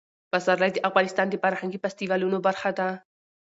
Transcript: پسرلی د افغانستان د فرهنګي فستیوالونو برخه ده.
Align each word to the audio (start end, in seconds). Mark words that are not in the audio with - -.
پسرلی 0.31 0.71
د 0.73 0.77
افغانستان 0.89 1.25
د 1.29 1.35
فرهنګي 1.43 1.77
فستیوالونو 1.83 2.37
برخه 2.47 2.69
ده. 2.77 2.87